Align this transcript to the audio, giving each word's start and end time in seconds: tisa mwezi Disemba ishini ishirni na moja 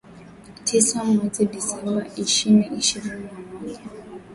tisa 0.65 0.99
mwezi 1.09 1.41
Disemba 1.51 2.01
ishini 2.23 2.65
ishirni 2.81 3.19
na 3.31 3.39
moja 3.47 3.81